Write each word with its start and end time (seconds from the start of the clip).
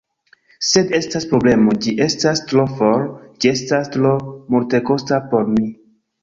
Sed 0.67 0.93
estas 0.99 1.27
problemo: 1.33 1.75
ĝi 1.85 1.93
estas 2.05 2.41
tro 2.53 2.65
for, 2.79 3.05
ĝi 3.45 3.51
estas 3.53 3.93
tro 3.97 4.15
multekosta 4.57 5.21
por 5.35 5.47
mi. 5.55 5.71